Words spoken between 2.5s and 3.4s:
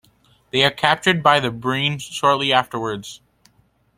afterwards.